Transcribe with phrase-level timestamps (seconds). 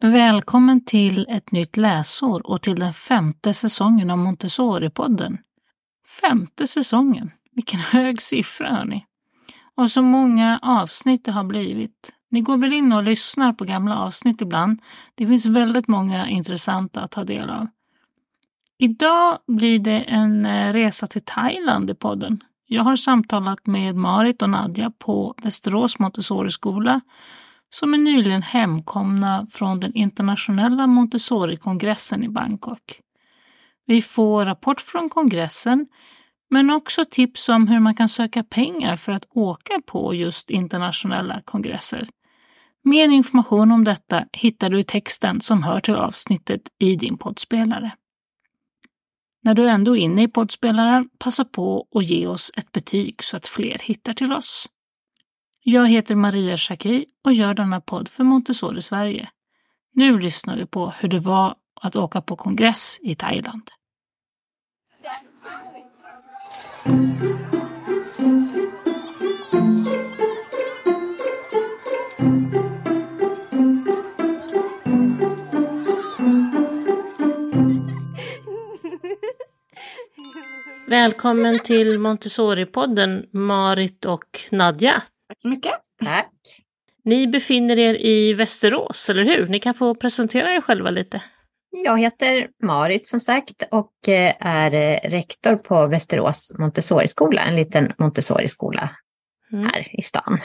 [0.00, 5.38] Välkommen till ett nytt läsår och till den femte säsongen av Montessori-podden.
[6.20, 7.30] Femte säsongen!
[7.52, 9.06] Vilken hög siffra hörni!
[9.74, 12.12] Och så många avsnitt det har blivit.
[12.30, 14.82] Ni går väl in och lyssnar på gamla avsnitt ibland.
[15.14, 17.66] Det finns väldigt många intressanta att ta del av.
[18.78, 22.40] Idag blir det en eh, resa till Thailand i podden.
[22.66, 27.00] Jag har samtalat med Marit och Nadja på Västerås Montessori-skola
[27.70, 33.00] som är nyligen hemkomna från den internationella Montessori-kongressen i Bangkok.
[33.86, 35.86] Vi får rapport från kongressen
[36.50, 41.40] men också tips om hur man kan söka pengar för att åka på just internationella
[41.44, 42.08] kongresser.
[42.84, 47.90] Mer information om detta hittar du i texten som hör till avsnittet i din poddspelare.
[49.42, 53.36] När du ändå är inne i poddspelaren, passa på att ge oss ett betyg så
[53.36, 54.68] att fler hittar till oss.
[55.68, 59.28] Jag heter Maria Schacki och gör denna podd för Montessori Sverige.
[59.92, 63.70] Nu lyssnar vi på hur det var att åka på kongress i Thailand.
[80.88, 85.02] Välkommen till Montessori-podden Marit och Nadja.
[85.28, 85.74] Tack så mycket.
[86.04, 86.32] Tack.
[87.04, 89.46] Ni befinner er i Västerås, eller hur?
[89.46, 91.22] Ni kan få presentera er själva lite.
[91.70, 97.92] Jag heter Marit som sagt och eh, är eh, rektor på Västerås Montessori-skola, en liten
[97.98, 98.90] Montessori-skola
[99.52, 99.64] mm.
[99.64, 100.38] här i stan.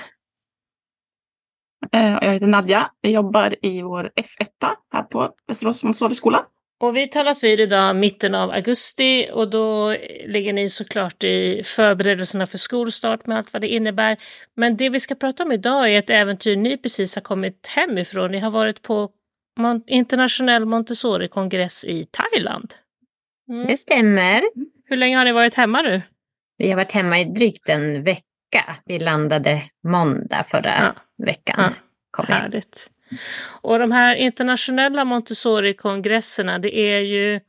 [1.92, 2.92] Eh, jag heter Nadja.
[3.02, 4.48] Jag jobbar i vår F1
[4.94, 6.46] här på Västerås Montessori-skola.
[6.82, 12.46] Och vi talas vid idag mitten av augusti och då ligger ni såklart i förberedelserna
[12.46, 14.18] för skolstart med allt vad det innebär.
[14.56, 18.32] Men det vi ska prata om idag är ett äventyr ni precis har kommit hemifrån.
[18.32, 19.10] Ni har varit på
[19.88, 22.74] internationell Montessori-kongress i Thailand.
[23.50, 23.68] Mm.
[23.68, 24.44] Det stämmer.
[24.86, 26.02] Hur länge har ni varit hemma nu?
[26.58, 28.76] Vi har varit hemma i drygt en vecka.
[28.86, 30.96] Vi landade måndag förra ja.
[31.26, 31.74] veckan.
[32.18, 32.24] Ja.
[32.24, 32.90] Härligt.
[33.62, 37.40] Och de här internationella Montessori-kongresserna, det är ju,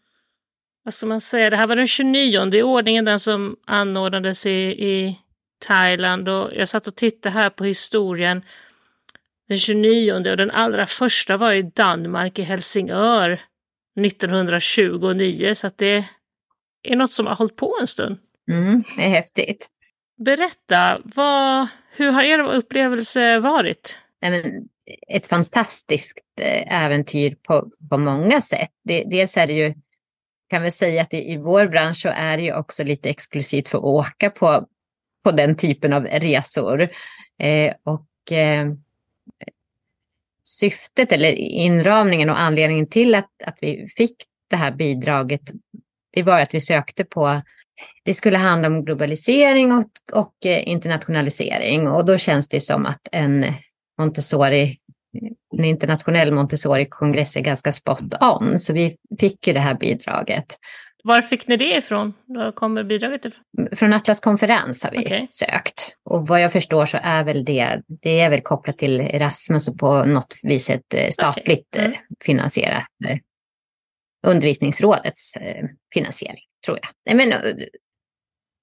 [0.84, 4.51] vad ska man säga, det här var den 29 i ordningen, den som anordnades i,
[4.89, 5.19] i
[5.67, 8.45] Thailand och jag satt och tittade här på historien.
[9.49, 13.41] Den 29 och den allra första var i Danmark, i Helsingör
[14.01, 16.05] 1929, så att det
[16.83, 18.19] är något som har hållit på en stund.
[18.51, 19.69] Mm, det är häftigt.
[20.25, 23.99] Berätta, vad, hur har er upplevelse varit?
[24.22, 24.69] Nej, men
[25.09, 28.70] ett fantastiskt eh, äventyr på, på många sätt.
[28.84, 29.75] Det, dels är det ju,
[30.48, 33.69] kan vi säga att i, i vår bransch så är det ju också lite exklusivt
[33.69, 34.66] för att åka på,
[35.25, 36.88] på den typen av resor.
[37.38, 38.72] Eh, och eh,
[40.48, 44.16] syftet eller inramningen och anledningen till att, att vi fick
[44.50, 45.42] det här bidraget,
[46.12, 47.42] det var att vi sökte på
[48.04, 53.09] det skulle handla om globalisering och, och eh, internationalisering och då känns det som att
[53.12, 53.47] en
[54.03, 54.79] Montessori,
[55.59, 58.59] en internationell Montessori-kongress är ganska spot on.
[58.59, 60.47] Så vi fick ju det här bidraget.
[61.05, 62.15] Var fick ni det ifrån?
[62.25, 63.45] Var kommer bidraget ifrån?
[63.73, 65.27] Från Atlas konferens har vi okay.
[65.31, 65.97] sökt.
[66.05, 69.79] Och vad jag förstår så är väl det, det är väl kopplat till Erasmus och
[69.79, 71.84] på något vis ett eh, statligt okay.
[71.84, 71.95] mm.
[71.95, 73.17] Eh, finansierat eh,
[74.27, 75.34] undervisningsrådets
[75.95, 77.17] finansiering, tror jag.
[77.17, 77.33] Men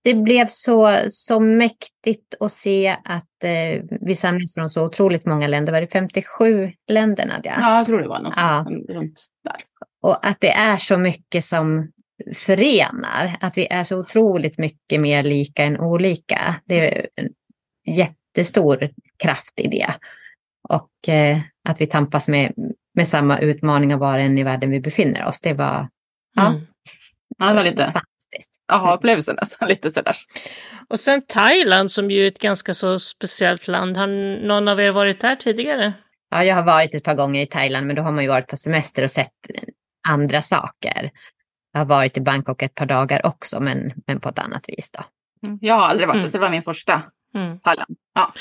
[0.03, 5.47] det blev så, så mäktigt att se att eh, vi samlas från så otroligt många
[5.47, 5.73] länder.
[5.73, 7.57] Var det 57 länder, Nadja?
[7.59, 8.65] Ja, jag tror det var något ja.
[8.89, 9.55] runt där.
[10.01, 11.91] Och att det är så mycket som
[12.35, 13.37] förenar.
[13.41, 16.55] Att vi är så otroligt mycket mer lika än olika.
[16.65, 17.29] Det är en
[17.95, 18.89] jättestor
[19.23, 19.93] kraft i det.
[20.69, 21.39] Och eh,
[21.69, 22.53] att vi tampas med,
[22.93, 25.41] med samma utmaningar var än i världen vi befinner oss.
[25.41, 25.89] Det var...
[26.35, 26.61] Ja, mm.
[27.37, 27.93] ja det var lite
[28.29, 28.51] fantastiskt.
[28.71, 30.15] Aha-upplevelsen nästan lite sådär.
[30.89, 33.97] Och sen Thailand som ju är ett ganska så speciellt land.
[33.97, 34.07] Har
[34.47, 35.93] någon av er varit där tidigare?
[36.31, 38.47] Ja, jag har varit ett par gånger i Thailand, men då har man ju varit
[38.47, 39.33] på semester och sett
[40.07, 41.11] andra saker.
[41.73, 44.91] Jag har varit i Bangkok ett par dagar också, men, men på ett annat vis
[44.91, 45.03] då.
[45.47, 45.59] Mm.
[45.61, 46.31] Jag har aldrig varit där, mm.
[46.31, 47.01] så det var min första
[47.35, 47.59] mm.
[47.59, 47.97] Thailand.
[48.15, 48.33] Ja.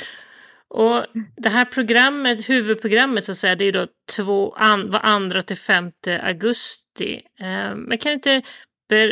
[0.71, 1.07] Och
[1.37, 3.87] det här programmet, huvudprogrammet så att säga, det är då
[4.17, 7.23] två, an, var andra till femte augusti.
[7.41, 8.43] Eh, men kan inte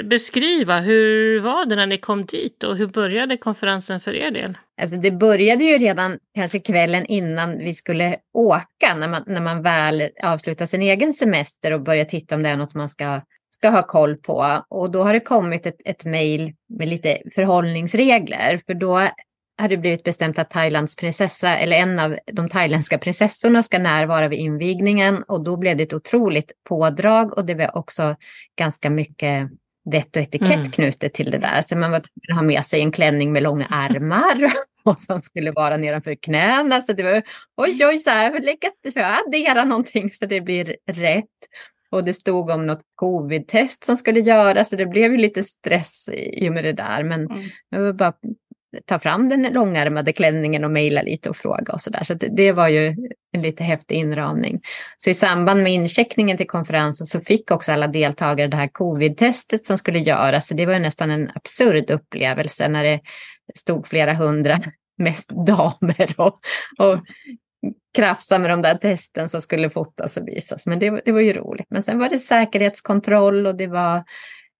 [0.04, 4.58] beskriva, hur var det när ni kom dit och hur började konferensen för er del?
[4.80, 9.62] Alltså det började ju redan kanske kvällen innan vi skulle åka, när man, när man
[9.62, 13.20] väl avslutar sin egen semester och börjar titta om det är något man ska,
[13.50, 14.64] ska ha koll på.
[14.68, 19.08] Och då har det kommit ett, ett mejl med lite förhållningsregler, för då
[19.58, 24.38] hade blivit bestämt att Thailands prinsessa, eller en av de thailändska prinsessorna ska närvara vid
[24.38, 28.16] invigningen och då blev det ett otroligt pådrag och det var också
[28.58, 29.50] ganska mycket
[29.90, 30.70] vett och etikett mm.
[30.70, 31.62] knutet till det där.
[31.62, 34.52] Så man var tvungen att ha med sig en klänning med långa ärmar
[34.82, 36.80] och som skulle vara nedanför knäna.
[36.80, 37.22] Så det var
[37.56, 38.70] oj, oj, så här, lägga,
[39.26, 41.24] addera någonting så det blir rätt.
[41.90, 46.08] Och det stod om något covid-test som skulle göras, så det blev ju lite stress
[46.12, 47.02] i och med det där.
[47.02, 47.42] Men mm.
[47.68, 48.12] jag var bara
[48.84, 52.04] ta fram den långärmade klänningen och mejla lite och fråga och så där.
[52.04, 52.94] Så det, det, var ju
[53.32, 54.60] en lite häftig inramning.
[54.96, 59.64] Så i samband med incheckningen till konferensen så fick också alla deltagare det här covid-testet
[59.64, 60.48] som skulle göras.
[60.48, 63.00] Så det var nästan en absurd upplevelse när det
[63.54, 64.58] stod flera hundra,
[64.98, 66.40] mest damer och,
[66.78, 66.98] och
[67.96, 70.66] krafsa med de där testen som skulle fotas och visas.
[70.66, 71.66] Men det, det var ju roligt.
[71.70, 74.04] Men sen var det säkerhetskontroll och det var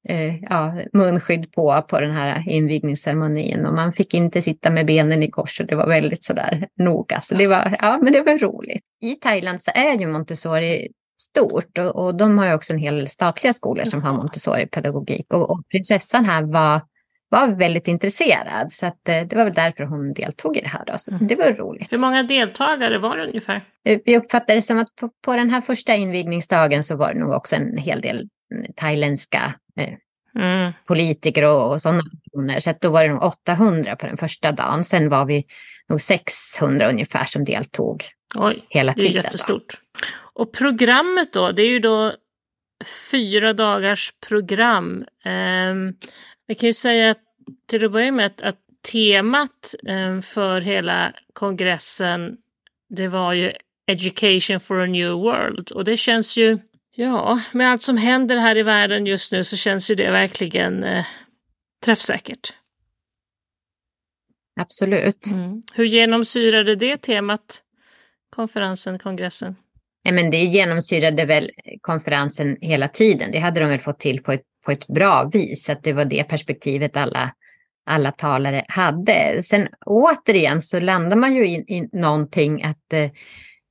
[0.09, 5.23] eh, ja, munskydd på på den här invigningsceremonin och man fick inte sitta med benen
[5.23, 7.21] i kors och det var väldigt sådär noga.
[7.21, 8.83] Så det var, ja, men det var roligt.
[9.03, 10.89] I Thailand så är ju Montessori
[11.21, 15.51] stort och, och de har ju också en hel statliga skolor som har Montessori-pedagogik och,
[15.51, 16.81] och prinsessan här var
[17.29, 18.73] var väldigt intresserad.
[18.73, 20.85] Så att, eh, det var väl därför hon deltog i det här.
[20.87, 20.93] Då.
[20.99, 21.27] Så mm.
[21.27, 21.93] Det var roligt.
[21.93, 23.65] Hur många deltagare var det ungefär?
[23.85, 27.21] Eh, vi uppfattade det som att på, på den här första invigningsdagen så var det
[27.21, 28.29] nog också en hel del
[28.77, 29.95] thailändska eh,
[30.45, 30.73] mm.
[30.87, 32.61] politiker och, och sådana personer.
[32.61, 34.85] Så då var det nog 800 på den första dagen.
[34.85, 35.45] Sen var vi
[35.89, 38.05] nog 600 ungefär som deltog
[38.37, 39.13] Oj, hela tiden.
[39.13, 39.67] Det är jättestort.
[39.69, 40.07] Då.
[40.43, 42.13] Och programmet då, det är ju då
[43.11, 45.05] fyra dagars program.
[45.25, 45.97] Um,
[46.47, 47.15] vi kan ju säga
[47.69, 48.59] till att börja med att, att
[48.93, 52.37] temat um, för hela kongressen
[52.89, 53.53] det var ju
[53.87, 56.59] Education for a New World och det känns ju
[56.99, 60.85] Ja, med allt som händer här i världen just nu så känns ju det verkligen
[60.85, 61.05] eh,
[61.85, 62.55] träffsäkert.
[64.61, 65.27] Absolut.
[65.27, 65.63] Mm.
[65.75, 67.63] Hur genomsyrade det temat
[68.37, 69.57] konferensen, kongressen?
[70.03, 71.51] Ja, men det genomsyrade väl
[71.81, 73.33] konferensen hela tiden.
[73.33, 76.05] Det hade de väl fått till på ett, på ett bra vis, att det var
[76.05, 77.35] det perspektivet alla,
[77.87, 79.43] alla talare hade.
[79.43, 83.11] Sen återigen så landar man ju i, i någonting att eh,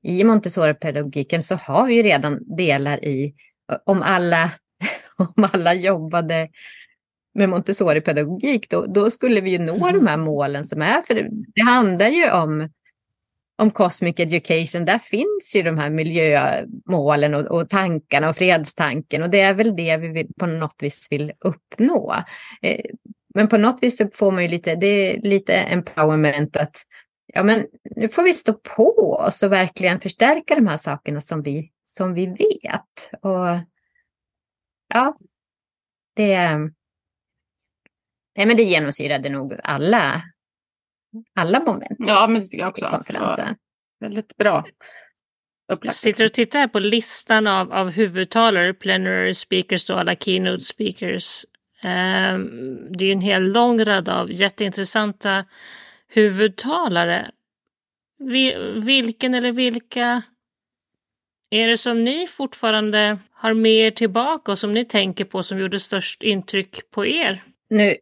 [0.06, 3.34] i Montessori-pedagogiken så har vi redan delar i,
[3.86, 4.52] om alla,
[5.18, 6.50] om alla jobbade
[7.34, 9.94] med Montessori-pedagogik, då, då, skulle vi ju nå mm.
[9.94, 12.70] de här målen som är, för det, det handlar ju om
[13.58, 19.30] om cosmic education, där finns ju de här miljömålen och, och tankarna och fredstanken och
[19.30, 22.16] det är väl det vi vill, på något vis vill uppnå.
[22.62, 22.86] Eh,
[23.34, 26.78] men på något vis så får man ju lite, det är lite empowerment att
[27.36, 31.42] ja, men nu får vi stå på oss och verkligen förstärka de här sakerna som
[31.42, 33.22] vi, som vi vet.
[33.22, 33.60] Och
[34.94, 35.18] ja,
[36.16, 36.50] det,
[38.36, 40.22] nej, men det genomsyrade nog alla,
[41.36, 41.98] alla moment.
[41.98, 43.56] Ja, men det tycker jag också.
[44.00, 44.66] Väldigt bra.
[45.82, 50.64] Jag sitter och tittar här på listan av, av huvudtalare, plenary speakers och alla keynote
[50.64, 51.46] speakers.
[51.84, 55.46] Um, det är en hel lång rad av jätteintressanta
[56.16, 57.32] huvudtalare.
[58.84, 60.22] Vilken eller vilka
[61.50, 65.60] är det som ni fortfarande har med er tillbaka och som ni tänker på som
[65.60, 67.44] gjorde störst intryck på er?
[67.70, 67.96] Nu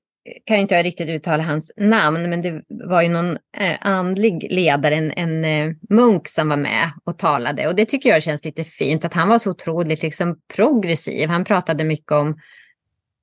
[0.46, 4.96] kan inte jag riktigt uttala hans namn, men det var ju någon eh, andlig ledare,
[4.96, 7.68] en, en eh, munk som var med och talade.
[7.68, 11.30] Och det tycker jag känns lite fint, att han var så otroligt liksom, progressiv.
[11.30, 12.40] Han pratade mycket om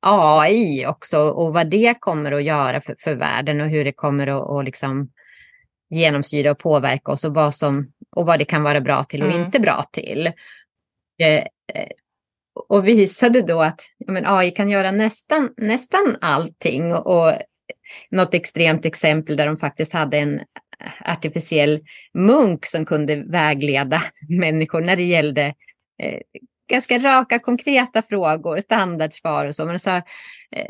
[0.00, 4.26] AI också och vad det kommer att göra för, för världen och hur det kommer
[4.26, 5.10] att och liksom
[5.90, 9.28] genomsyra och påverka oss och vad, som, och vad det kan vara bra till och
[9.28, 9.44] mm.
[9.44, 10.26] inte bra till.
[11.22, 11.36] Eh,
[11.74, 11.90] eh
[12.68, 16.92] och visade då att men AI kan göra nästan, nästan allting.
[16.92, 17.32] Och
[18.10, 20.40] något extremt exempel där de faktiskt hade en
[21.04, 21.80] artificiell
[22.14, 25.54] munk som kunde vägleda människor när det gällde
[26.02, 26.20] eh,
[26.70, 29.66] ganska raka, konkreta frågor, standardsvar och så.
[29.66, 30.66] Men så, eh,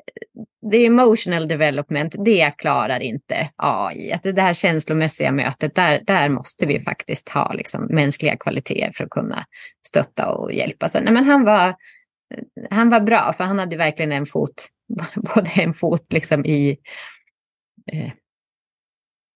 [0.70, 4.12] det är emotional development, det klarar inte AI.
[4.12, 9.04] Att det här känslomässiga mötet, där, där måste vi faktiskt ha liksom, mänskliga kvaliteter för
[9.04, 9.44] att kunna
[9.86, 10.88] stötta och hjälpa.
[10.88, 11.74] Så, nej, men han, var,
[12.70, 14.68] han var bra, för han hade verkligen en fot,
[15.34, 16.78] både en fot liksom i
[17.92, 18.10] eh,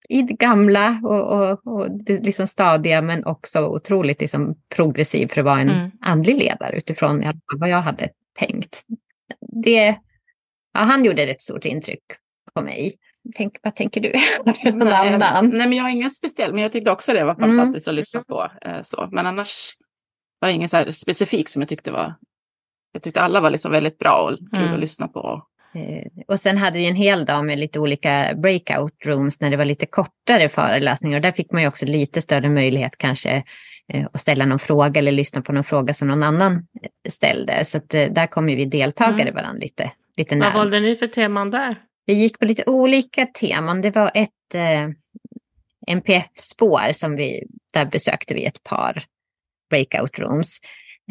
[0.09, 5.45] i det gamla och, och, och liksom stadiga men också otroligt liksom progressiv för att
[5.45, 5.91] vara en mm.
[6.01, 7.23] andlig ledare utifrån
[7.59, 8.09] vad jag hade
[8.39, 8.83] tänkt.
[9.63, 9.95] Det,
[10.73, 12.03] ja, han gjorde ett stort intryck
[12.53, 12.95] på mig.
[13.35, 14.11] Tänk, vad tänker du?
[14.73, 17.49] nej, nej, men jag har ingen speciell, men jag tyckte också det var mm.
[17.49, 17.93] fantastiskt mm.
[17.93, 18.51] att lyssna på.
[18.61, 19.09] Eh, så.
[19.11, 19.71] Men annars
[20.39, 22.15] var det ingen så specifik som jag tyckte var,
[22.91, 24.73] jag tyckte alla var liksom väldigt bra och kul mm.
[24.73, 25.47] att lyssna på.
[25.75, 29.57] Eh, och sen hade vi en hel dag med lite olika breakout rooms när det
[29.57, 31.17] var lite kortare föreläsningar.
[31.17, 33.43] Och där fick man ju också lite större möjlighet kanske
[33.93, 36.67] eh, att ställa någon fråga eller lyssna på någon fråga som någon annan
[37.09, 37.65] ställde.
[37.65, 39.35] Så eh, där kom ju vi deltagare mm.
[39.35, 41.75] varandra lite, lite Vad valde ni för teman där?
[42.05, 43.81] Vi gick på lite olika teman.
[43.81, 44.89] Det var ett eh,
[45.87, 49.03] NPF-spår som vi, där besökte vi ett par
[49.69, 50.59] breakout rooms.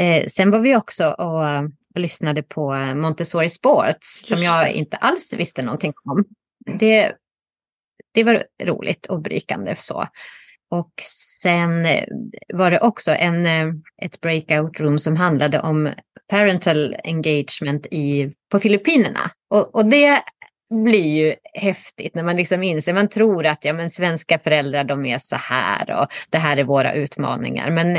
[0.00, 5.34] Eh, sen var vi också och och lyssnade på Montessori Sports som jag inte alls
[5.38, 6.24] visste någonting om.
[6.78, 7.12] Det,
[8.14, 10.08] det var roligt och brykande så.
[10.70, 10.92] Och
[11.42, 11.86] sen
[12.54, 13.46] var det också en,
[14.02, 15.90] ett breakout room som handlade om
[16.28, 19.30] parental engagement i, på Filippinerna.
[19.50, 20.22] Och, och det
[20.70, 25.06] blir ju häftigt när man liksom inser, man tror att ja, men svenska föräldrar de
[25.06, 27.70] är så här och det här är våra utmaningar.
[27.70, 27.98] Men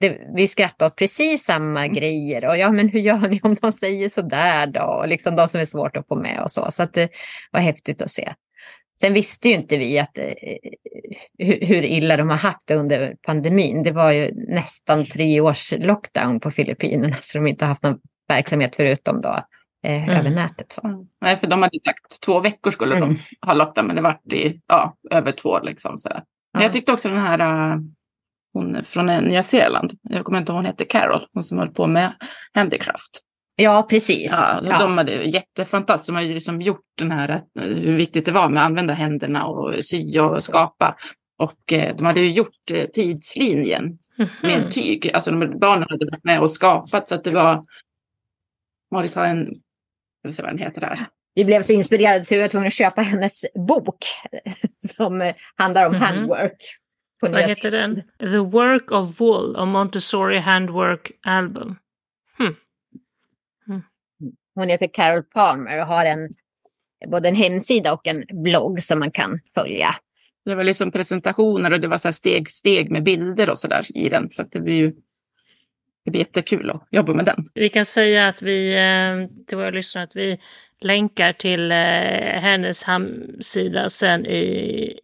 [0.00, 1.94] det, vi skrattar åt precis samma mm.
[1.94, 2.44] grejer.
[2.44, 4.82] Och ja, men hur gör ni om de säger så där då?
[4.82, 6.70] Och liksom de som är svårt att få med och så.
[6.70, 7.08] Så att det
[7.50, 8.34] var häftigt att se.
[9.00, 10.32] Sen visste ju inte vi att, eh,
[11.38, 13.82] hur illa de har haft det under pandemin.
[13.82, 17.98] Det var ju nästan tre års lockdown på Filippinerna så de inte haft någon
[18.28, 19.38] verksamhet förutom då
[19.84, 20.16] eh, mm.
[20.16, 20.72] över nätet.
[20.72, 20.86] Så.
[20.86, 21.06] Mm.
[21.20, 23.08] Nej, för de hade sagt två veckor skulle mm.
[23.08, 25.60] de ha lockdown men det vart i ja, över två.
[25.60, 26.08] Liksom, så
[26.52, 27.80] Men jag tyckte också den här uh
[28.54, 29.92] hon från Nya Zeeland.
[30.02, 32.12] Jag kommer inte ihåg hon heter Carol, hon som höll på med
[32.54, 33.20] handicraft.
[33.56, 34.30] Ja, precis.
[34.30, 34.78] Ja, ja.
[34.78, 38.62] De hade jättefantastiskt, de har ju liksom gjort den här, hur viktigt det var med
[38.62, 40.96] att använda händerna och sy och skapa.
[41.38, 44.46] Och eh, de hade ju gjort eh, tidslinjen mm -hmm.
[44.46, 45.10] med tyg.
[45.14, 47.64] Alltså de, barnen hade varit med och skapat så att det var,
[48.90, 49.46] Marit har en,
[50.22, 50.98] jag vill se vad den heter där.
[51.34, 54.04] Vi blev så inspirerade så vi var tvungna att köpa hennes bok
[54.96, 56.06] som handlar om mm -hmm.
[56.06, 56.56] handwork.
[57.32, 58.02] Vad heter den?
[58.18, 61.76] The Work of Wool, a Montessori Handwork Album.
[62.38, 62.54] Hmm.
[63.66, 63.82] Hmm.
[64.54, 66.28] Hon heter Carol Palmer och har en,
[67.06, 69.94] både en hemsida och en blogg som man kan följa.
[70.44, 73.96] Det var liksom presentationer och det var så steg, steg med bilder och så där
[73.96, 74.30] i den.
[74.30, 74.92] Så det blir ju
[76.04, 77.48] det blir jättekul att jobba med den.
[77.54, 80.38] Vi kan säga att vi, eh, till våra lyssnare, att vi
[80.80, 81.78] länkar till eh,
[82.40, 85.00] hennes hemsida sen i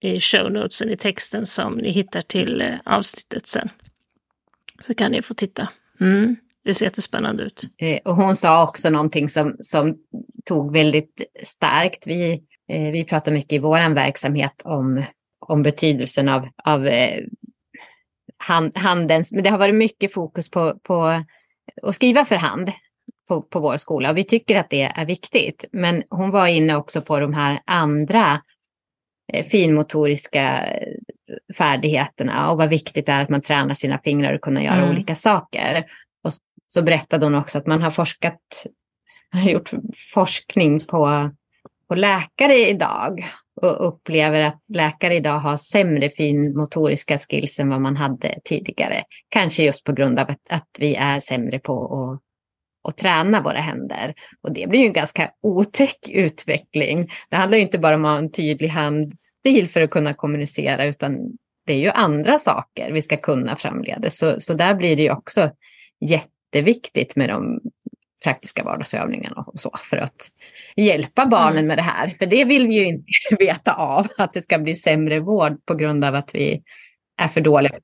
[0.00, 3.68] i show notesen i texten som ni hittar till eh, avsnittet sen.
[4.80, 5.68] Så kan ni få titta.
[6.00, 7.64] Mm, det ser jättespännande ut.
[7.78, 9.96] Eh, och hon sa också någonting som, som
[10.44, 12.06] tog väldigt starkt.
[12.06, 12.32] Vi,
[12.68, 15.04] eh, vi pratar mycket i vår verksamhet om,
[15.38, 17.24] om betydelsen av, av eh,
[18.38, 21.24] hand, handens, men det har varit mycket fokus på, på
[21.82, 22.72] att skriva för hand
[23.28, 25.64] på, på vår skola och vi tycker att det är viktigt.
[25.72, 28.40] Men hon var inne också på de här andra
[29.50, 30.94] finmotoriska eh,
[31.56, 34.90] färdigheterna och vad viktigt det är att man tränar sina fingrar och kunna göra mm.
[34.90, 35.84] olika saker.
[36.24, 36.32] Och
[36.66, 38.66] så berättade hon också att man har forskat,
[39.32, 39.70] har gjort
[40.14, 41.30] forskning på,
[41.88, 43.30] på läkare idag
[43.62, 49.04] och upplever att läkare idag har sämre finmotoriska skills än vad man hade tidigare.
[49.28, 52.29] Kanske just på grund av att, att vi är sämre på att
[52.82, 54.14] och träna våra händer.
[54.42, 57.10] Och det blir ju en ganska otäck utveckling.
[57.30, 60.84] Det handlar ju inte bara om att ha en tydlig handstil för att kunna kommunicera,
[60.84, 61.18] utan
[61.66, 64.18] det är ju andra saker vi ska kunna framledes.
[64.18, 65.50] Så, så där blir det ju också
[66.00, 67.60] jätteviktigt med de
[68.24, 70.28] praktiska vardagsövningarna och så för att
[70.76, 71.66] hjälpa barnen mm.
[71.66, 72.08] med det här.
[72.08, 73.04] För det vill vi ju inte
[73.38, 76.62] veta av, att det ska bli sämre vård på grund av att vi
[77.16, 77.80] är för dåliga på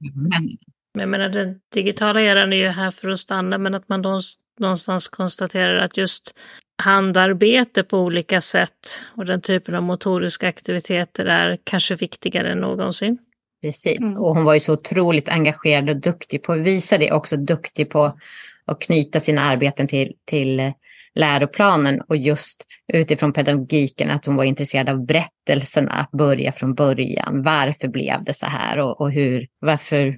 [0.94, 4.02] Men jag menar, den digitala eran är ju här för att stanna, men att man
[4.02, 4.20] då
[4.58, 6.34] någonstans konstaterar att just
[6.82, 13.18] handarbete på olika sätt och den typen av motoriska aktiviteter är kanske viktigare än någonsin.
[13.62, 14.16] Precis, mm.
[14.16, 17.90] och hon var ju så otroligt engagerad och duktig på att visa det, också duktig
[17.90, 18.18] på
[18.64, 20.72] att knyta sina arbeten till, till
[21.14, 27.42] läroplanen och just utifrån pedagogiken att hon var intresserad av berättelserna, att börja från början.
[27.42, 30.16] Varför blev det så här och, och hur, varför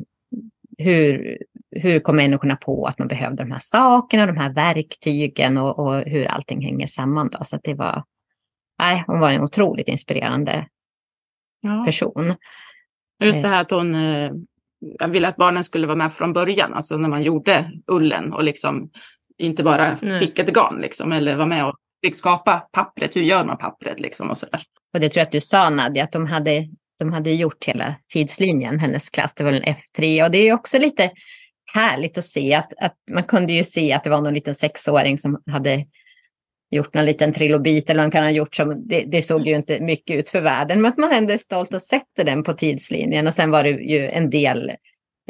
[0.78, 1.38] hur,
[1.70, 6.02] hur kom människorna på att man behövde de här sakerna, de här verktygen och, och
[6.02, 7.28] hur allting hänger samman.
[7.28, 7.44] Då.
[7.44, 8.04] Så det var,
[8.78, 10.66] nej, hon var en otroligt inspirerande
[11.60, 11.84] ja.
[11.86, 12.34] person.
[13.24, 14.30] Just det här att hon eh,
[14.80, 18.44] jag ville att barnen skulle vara med från början, alltså när man gjorde ullen och
[18.44, 18.90] liksom
[19.38, 23.16] inte bara fick ett garn liksom, eller var med och fick skapa pappret.
[23.16, 24.62] Hur gör man pappret liksom och så där.
[24.94, 27.94] Och det tror jag att du sa Nadja, att de hade de hade gjort hela
[28.12, 30.24] tidslinjen, hennes klass, det var en F3.
[30.24, 31.10] Och det är också lite
[31.74, 35.18] härligt att se att, att man kunde ju se att det var någon liten sexåring
[35.18, 35.84] som hade
[36.70, 40.16] gjort någon liten trilobit eller kan ha gjort som, det, det, såg ju inte mycket
[40.16, 43.26] ut för världen, men att man ändå är stolt och sätter den på tidslinjen.
[43.26, 44.72] Och sen var det ju en del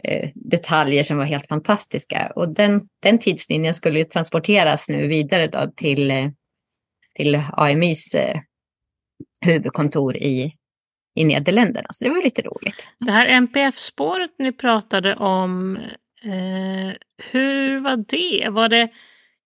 [0.05, 2.33] eh, detaljer som var helt fantastiska.
[2.37, 6.29] Och den, den tidslinjen skulle ju transporteras nu vidare då till, eh,
[7.15, 8.41] till AMIs eh,
[9.41, 10.55] huvudkontor i,
[11.15, 11.89] i Nederländerna.
[11.91, 12.89] Så det var lite roligt.
[12.99, 15.79] Det här NPF-spåret ni pratade om,
[16.23, 16.95] eh,
[17.33, 18.49] hur var det?
[18.49, 18.89] Var det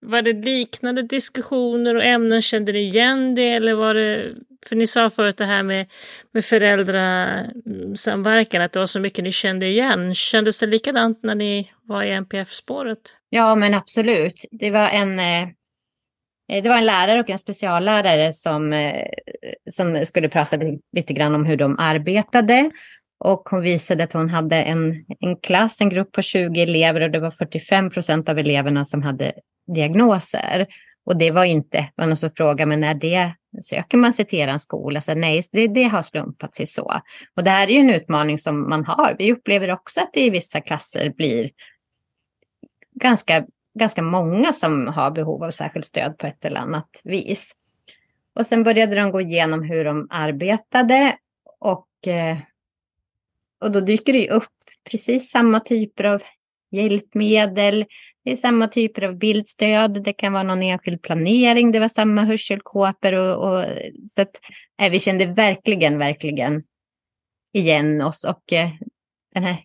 [0.03, 2.43] var det liknande diskussioner och ämnen?
[2.43, 3.49] Kände ni igen det?
[3.49, 4.35] Eller var det,
[4.69, 5.87] för ni sa förut det här med,
[6.33, 10.15] med föräldrasamverkan, att det var så mycket ni kände igen.
[10.15, 13.17] Kändes det likadant när ni var i NPF-spåret?
[13.29, 14.45] Ja, men absolut.
[14.51, 15.49] Det var en, eh,
[16.63, 19.07] det var en lärare och en speciallärare som, eh,
[19.71, 20.59] som skulle prata
[20.93, 22.71] lite grann om hur de arbetade.
[23.25, 27.11] Och hon visade att hon hade en, en klass, en grupp på 20 elever och
[27.11, 29.33] det var 45 procent av eleverna som hade
[29.75, 30.67] diagnoser.
[31.05, 34.39] Och det var inte, var någon som frågade, men när det söker man sig till
[34.39, 35.01] er skola?
[35.01, 37.01] Så nej, det, det har slumpat sig så.
[37.37, 39.17] Och det här är ju en utmaning som man har.
[39.19, 41.51] Vi upplever också att det i vissa klasser blir
[42.95, 43.47] ganska,
[43.79, 47.53] ganska många som har behov av särskilt stöd på ett eller annat vis.
[48.35, 51.17] Och sen började de gå igenom hur de arbetade
[51.61, 52.39] och, eh,
[53.63, 54.49] och då dyker det upp
[54.91, 56.23] precis samma typer av
[56.71, 57.85] hjälpmedel,
[58.25, 62.25] det är samma typer av bildstöd, det kan vara någon enskild planering, det var samma
[62.25, 63.67] hörselkåpor och, och
[64.15, 64.41] så att
[64.83, 66.63] äh, vi kände verkligen, verkligen
[67.53, 68.25] igen oss.
[68.25, 68.71] Och eh,
[69.35, 69.57] den här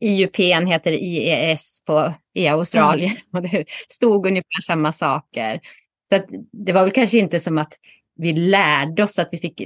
[0.00, 3.10] IUP heter IES på, i Australien.
[3.10, 3.22] Mm.
[3.32, 5.60] och det stod ungefär samma saker.
[6.08, 7.72] Så att det var väl kanske inte som att
[8.14, 9.60] vi lärde oss att vi fick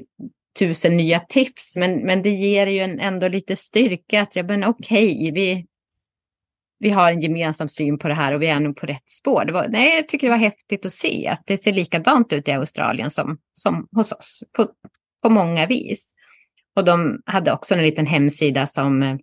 [0.58, 4.64] tusen nya tips, men, men det ger ju en, ändå lite styrka att jag men
[4.64, 5.66] okej, okay, vi,
[6.78, 9.44] vi har en gemensam syn på det här och vi är nog på rätt spår.
[9.44, 12.48] Det var, nej, jag tycker det var häftigt att se att det ser likadant ut
[12.48, 14.68] i Australien som, som hos oss på,
[15.22, 16.14] på många vis.
[16.76, 19.18] Och de hade också en liten hemsida som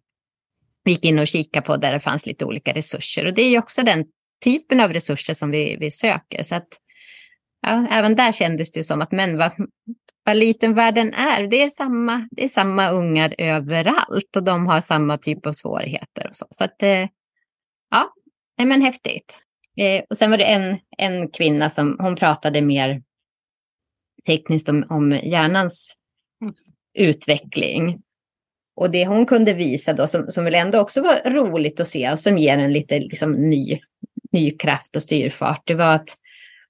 [0.83, 3.25] vi gick in och kikade på där det fanns lite olika resurser.
[3.25, 4.05] Och det är ju också den
[4.43, 6.43] typen av resurser som vi, vi söker.
[6.43, 6.67] Så att
[7.61, 9.51] ja, även där kändes det som att men vad,
[10.23, 11.47] vad liten världen är.
[11.47, 16.27] Det är, samma, det är samma ungar överallt och de har samma typ av svårigheter.
[16.27, 16.45] Och så.
[16.49, 17.07] så att, eh,
[17.89, 18.13] Ja,
[18.65, 19.43] men häftigt.
[19.77, 23.01] Eh, och sen var det en, en kvinna som hon pratade mer
[24.25, 25.95] tekniskt om, om hjärnans
[26.41, 26.53] mm.
[26.93, 28.01] utveckling.
[28.75, 32.11] Och det hon kunde visa då, som, som väl ändå också var roligt att se
[32.11, 33.79] och som ger en lite liksom, ny,
[34.31, 36.09] ny kraft och styrfart, det var att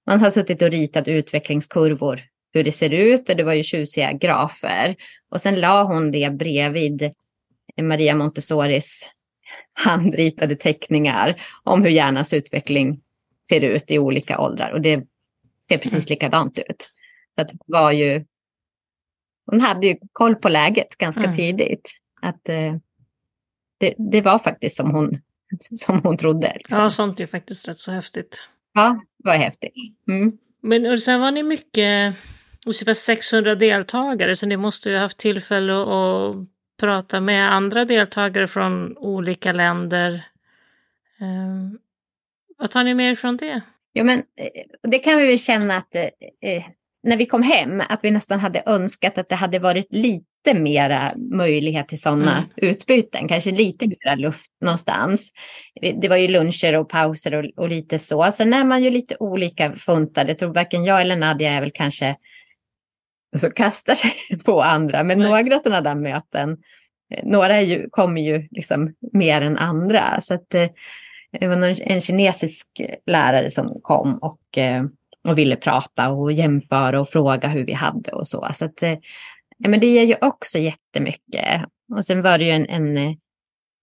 [0.08, 2.22] man har suttit och ritat utvecklingskurvor,
[2.54, 4.96] hur det ser ut och det var ju tjusiga grafer.
[5.30, 7.12] Och sen la hon det bredvid
[7.82, 9.13] Maria Montessoris
[9.74, 13.02] handritade teckningar om hur hjärnans utveckling
[13.50, 14.72] ser ut i olika åldrar.
[14.72, 15.04] Och det
[15.67, 16.06] ser precis mm.
[16.10, 16.91] likadant ut.
[17.36, 18.26] Så att det var ju,
[19.46, 21.36] hon hade ju koll på läget ganska mm.
[21.36, 21.91] tidigt.
[22.22, 22.76] Att eh,
[23.78, 25.22] det, det, var faktiskt som hon,
[25.76, 26.54] som hon trodde.
[26.56, 26.78] Liksom.
[26.78, 28.48] Ja, sånt är ju faktiskt rätt så häftigt.
[28.74, 29.73] Ja, var häftigt.
[30.07, 30.37] Mm.
[30.61, 32.15] Men och sen var ni mycket,
[32.65, 36.35] ungefär 600 deltagare, så ni måste ju ha haft tillfälle att
[36.79, 40.13] prata med andra deltagare från olika länder.
[41.19, 41.79] Eh,
[42.57, 43.61] vad tar ni med er från det?
[43.93, 46.63] Ja, men eh, det kan vi väl känna att eh, eh,
[47.03, 51.13] när vi kom hem, att vi nästan hade önskat att det hade varit lite mera
[51.17, 52.49] möjlighet till sådana mm.
[52.55, 55.31] utbyten, kanske lite mera luft någonstans.
[56.01, 58.31] Det var ju luncher och pauser och, och lite så.
[58.31, 60.29] Sen är man ju lite olika funtade.
[60.29, 62.15] Jag tror varken jag eller Nadja är väl kanske
[63.39, 64.13] så kastar sig
[64.45, 65.03] på andra.
[65.03, 65.27] Men Nej.
[65.27, 66.57] några sådana där möten,
[67.13, 70.21] eh, några ju, kommer ju liksom mer än andra.
[70.21, 70.69] Så att, eh,
[71.39, 74.83] det var en kinesisk lärare som kom och, eh,
[75.27, 78.47] och ville prata och jämföra och fråga hur vi hade och så.
[78.53, 78.83] så att,
[79.67, 81.61] men det ger ju också jättemycket.
[81.95, 83.17] Och sen var det ju en, en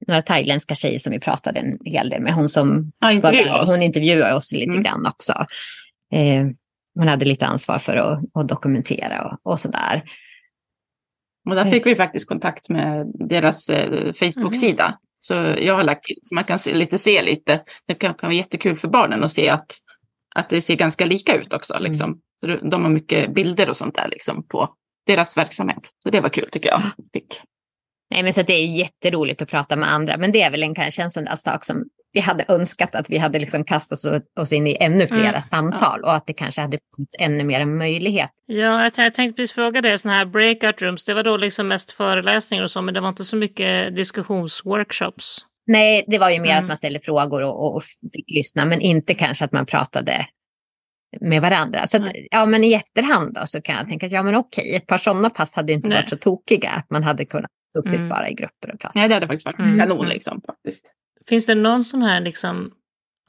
[0.06, 2.34] några thailändska tjejer som vi pratade en hel del med.
[2.34, 4.82] Hon som ja, intervjuade hon intervjuade oss lite mm.
[4.82, 5.32] grann också.
[6.12, 6.46] Eh,
[6.98, 10.02] man hade lite ansvar för att, att dokumentera och, och sådär.
[11.48, 14.84] Och där fick vi faktiskt kontakt med deras eh, Facebook-sida.
[14.84, 14.98] Mm.
[15.18, 16.98] Så jag har lagt in så man kan se lite.
[16.98, 17.60] Se lite.
[17.86, 19.76] Det kan, kan vara jättekul för barnen att se att,
[20.34, 21.74] att det ser ganska lika ut också.
[21.74, 21.90] Mm.
[21.90, 22.20] Liksom.
[22.40, 24.74] Så de har mycket bilder och sånt där liksom, på
[25.06, 25.90] deras verksamhet.
[26.02, 26.82] Så det var kul tycker jag.
[27.12, 27.40] Fick.
[28.10, 30.74] Nej, men så det är jätteroligt att prata med andra, men det är väl en,
[30.74, 33.98] kanske en sån där sak som vi hade önskat att vi hade liksom kastat
[34.40, 35.42] oss in i ännu flera mm.
[35.42, 38.30] samtal och att det kanske hade funnits ännu mer möjlighet.
[38.46, 41.68] Ja, jag, jag tänkte precis fråga dig, sådana här breakout rooms, det var då liksom
[41.68, 45.44] mest föreläsningar och så, men det var inte så mycket diskussionsworkshops?
[45.66, 46.64] Nej, det var ju mer mm.
[46.64, 50.26] att man ställde frågor och, och fick lyssna, men inte kanske att man pratade
[51.20, 51.86] med varandra.
[51.86, 54.76] Så att, ja, men i efterhand då så kan jag tänka att ja, men okej,
[54.76, 55.98] ett par sådana pass hade inte Nej.
[55.98, 56.70] varit så tokiga.
[56.70, 58.08] Att man hade kunnat suttit mm.
[58.08, 58.94] bara i grupper och pratat.
[58.94, 59.78] Nej, det hade faktiskt varit mm.
[59.78, 60.40] kanon liksom.
[60.46, 60.92] Faktiskt.
[61.28, 62.70] Finns det någon sån här liksom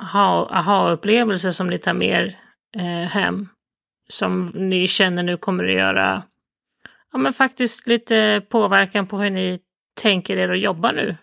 [0.02, 2.40] aha-upplevelse som ni tar med er
[2.78, 3.48] eh, hem?
[4.08, 6.24] som ni känner nu kommer att göra
[7.12, 9.60] ja, men faktiskt lite påverkan på hur ni
[10.02, 11.18] tänker er att jobba nu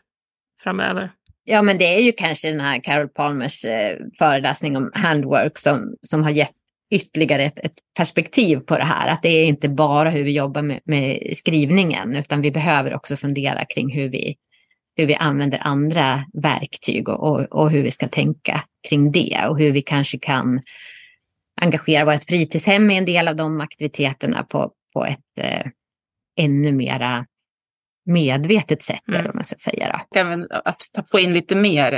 [0.62, 1.10] framöver?
[1.44, 5.96] Ja, men det är ju kanske den här Carol Palmers eh, föreläsning om handwork som,
[6.00, 6.52] som har gett
[6.90, 9.08] ytterligare ett, ett, perspektiv på det här.
[9.08, 13.16] Att det är inte bara hur vi jobbar med, med, skrivningen, utan vi behöver också
[13.16, 14.36] fundera kring hur vi,
[14.96, 19.58] hur vi använder andra verktyg och, och, och hur vi ska tänka kring det och
[19.58, 20.60] hur vi kanske kan
[21.60, 25.66] engagera vårt fritidshem i en del av de aktiviteterna på, på ett eh,
[26.36, 27.26] ännu mera
[28.06, 29.26] medvetet sätt, mm.
[29.26, 30.02] om man ska säga.
[30.10, 30.20] Då.
[30.20, 31.92] Även att få in lite mer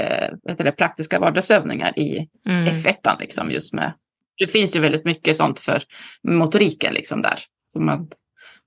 [0.49, 2.67] äh, det, praktiska vardagsövningar i mm.
[2.67, 3.93] F1, liksom, just med
[4.38, 5.83] det finns ju väldigt mycket sånt för
[6.29, 7.38] motoriken liksom där.
[7.67, 8.09] Så man,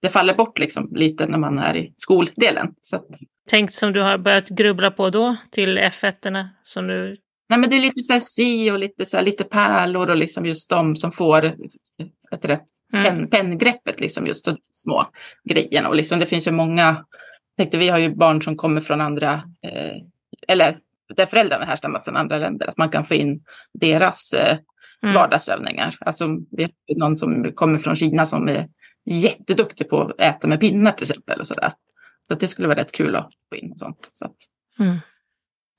[0.02, 2.74] det faller bort liksom lite när man är i skoldelen.
[2.82, 3.04] Så
[3.50, 7.16] Tänkt som du har börjat grubbla på då till F1 som du...
[7.50, 10.18] Nej men det är lite så här sy och lite, så här, lite pärlor och
[10.18, 11.42] liksom just de som får
[12.32, 12.60] vet det,
[12.94, 13.04] mm.
[13.04, 15.12] pen, penngreppet, liksom just de små
[15.50, 15.90] grejerna.
[15.90, 17.06] Och liksom, det finns ju många,
[17.58, 20.02] tänkte, vi har ju barn som kommer från andra, eh,
[20.48, 20.80] eller
[21.16, 23.44] där föräldrarna härstammar från andra länder, att man kan få in
[23.74, 24.58] deras eh,
[25.04, 25.16] mm.
[25.16, 25.96] vardagsövningar.
[26.00, 28.68] Alltså, vi har någon som kommer från Kina som är
[29.06, 31.40] jätteduktig på att äta med pinnar till exempel.
[31.40, 31.74] Och så där.
[32.28, 34.10] så det skulle vara rätt kul att få in och sånt.
[34.14, 34.36] Så, att,
[34.80, 34.98] mm.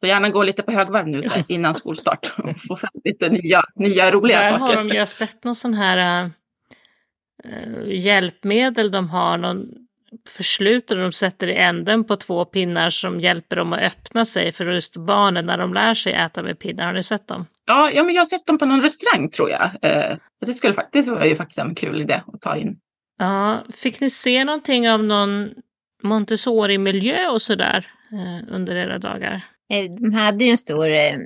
[0.01, 3.63] så gärna gå lite på högvarv nu här, innan skolstart och få fram lite nya,
[3.75, 4.77] nya roliga där saker.
[4.77, 6.31] Har de, jag sett någon sån här
[7.45, 9.78] äh, hjälpmedel de har, någon
[10.29, 14.73] förslutare de sätter i änden på två pinnar som hjälper dem att öppna sig för
[14.73, 16.87] just barnen när de lär sig äta med pinnar.
[16.87, 17.47] Har ni sett dem?
[17.67, 19.71] Ja, ja men jag har sett dem på någon restaurang tror jag.
[19.83, 20.17] Eh,
[20.47, 22.79] det skulle faktiskt vara ju faktiskt en kul idé att ta in.
[23.19, 25.51] Ja, fick ni se någonting av någon
[26.03, 29.45] Montessori-miljö och sådär eh, under era dagar?
[29.73, 31.17] Eh, de hade ju en stor eh,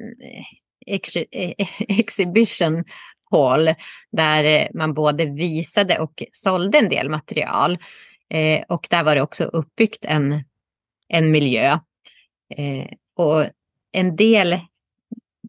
[0.86, 1.52] ex eh,
[1.88, 2.84] exhibition
[3.30, 3.74] hall
[4.12, 7.78] där eh, man både visade och sålde en del material.
[8.32, 10.44] Eh, och där var det också uppbyggt en,
[11.08, 11.78] en miljö.
[12.56, 13.46] Eh, och
[13.92, 14.60] en del,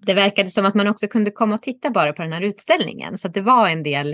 [0.06, 3.18] det verkade som att man också kunde komma och titta bara på den här utställningen.
[3.18, 4.14] Så det var en del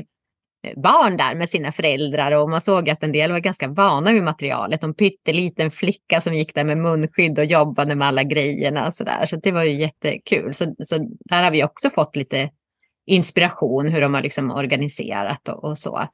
[0.67, 4.11] eh, barn där med sina föräldrar och man såg att en del var ganska vana
[4.11, 4.83] vid materialet.
[4.83, 8.91] En pytteliten flicka som gick där med munskydd och jobbade med alla grejerna.
[8.91, 9.25] Så, där.
[9.25, 10.53] så det var ju jättekul.
[10.53, 12.49] Så, så där har vi också fått lite
[13.05, 16.09] inspiration hur de har liksom organiserat och, och så.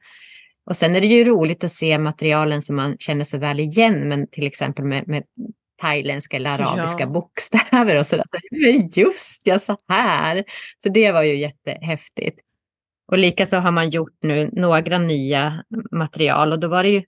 [0.66, 4.08] Och sen är det ju roligt att se materialen som man känner så väl igen,
[4.08, 5.22] men till exempel med, med
[5.80, 7.06] thailändska eller arabiska ja.
[7.06, 8.26] bokstäver och sådär.
[8.50, 10.44] Men just ja, så här.
[10.82, 12.40] Så det var ju jättehäftigt.
[13.12, 17.02] Och likaså har man gjort nu några nya material och då var det ju,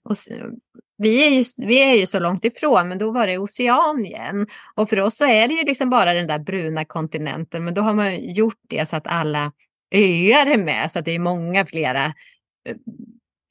[0.97, 4.47] vi är, ju, vi är ju så långt ifrån, men då var det Oceanien.
[4.75, 7.81] Och för oss så är det ju liksom bara den där bruna kontinenten, men då
[7.81, 9.51] har man gjort det så att alla
[9.91, 12.05] öar är med, så att det är många flera
[12.65, 12.75] eh,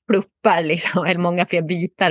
[0.08, 2.10] pluppar, liksom, eller många fler bitar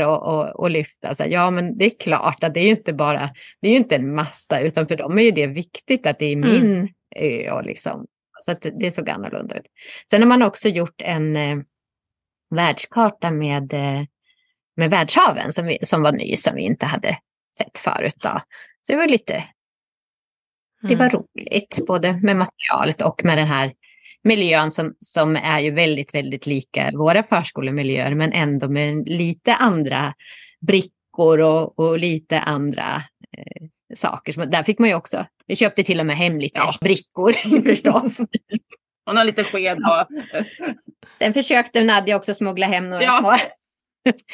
[0.66, 1.16] att lyfta.
[1.16, 3.30] Så ja, men det är klart att det är ju inte bara,
[3.62, 6.26] det är ju inte en massa, utan för dem är ju det viktigt att det
[6.26, 6.50] är mm.
[6.50, 6.88] min mm.
[7.16, 7.52] ö.
[7.52, 8.06] Och liksom,
[8.40, 9.66] så att det såg annorlunda ut.
[10.10, 11.58] Sen har man också gjort en eh,
[12.50, 14.04] världskarta med, eh,
[14.76, 17.18] med världshaven som, vi, som var ny, som vi inte hade
[17.58, 18.16] sett förut.
[18.18, 18.42] Då.
[18.82, 19.44] Så det var lite,
[20.82, 21.10] det var mm.
[21.10, 23.74] roligt, både med materialet och med den här
[24.28, 30.14] miljön som, som är ju väldigt, väldigt lika våra förskolemiljöer, men ändå med lite andra
[30.68, 33.04] brickor och, och lite andra
[33.38, 34.32] eh, saker.
[34.34, 36.74] Så där fick man ju också, vi köpte till och med hem lite ja.
[36.82, 38.20] brickor förstås.
[39.06, 39.78] och någon liten sked.
[39.78, 40.08] Och...
[41.20, 43.20] Sen försökte Nadja också smuggla hem några ja.
[43.20, 43.50] små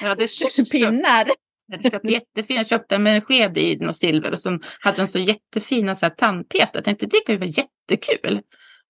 [0.02, 1.28] ja, det pinnar.
[1.68, 5.20] Jag köpte jättefin, jag köpte med sked i något silver och så hade de så
[5.20, 6.70] jättefina så här, tandpetare.
[6.74, 8.42] Jag tänkte det kan ju vara jättekul.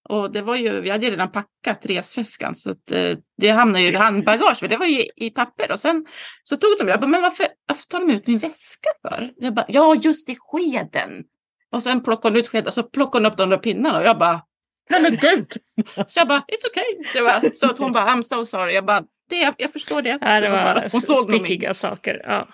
[0.10, 3.82] Och det var ju, vi hade ju redan packat resväskan så att, eh, det hamnade
[3.82, 5.72] ju i handbagage, för det var ju i papper.
[5.72, 6.06] Och sen
[6.44, 9.34] så tog de, jag bara, men varför, varför tar de ut min väska för?
[9.38, 11.24] Jag bara, ja just i skeden.
[11.72, 14.18] Och sen plockade hon ut skeden, så plockade hon upp de där pinnarna och jag
[14.18, 14.42] bara,
[14.90, 15.54] nej men gud.
[16.08, 17.24] Så jag bara, it's okay.
[17.24, 18.74] Bara, så att hon bara, I'm so sorry.
[18.74, 20.18] Jag bara, det, jag förstår det.
[20.22, 22.22] Ja, det var bara, stickiga saker.
[22.24, 22.48] Ja.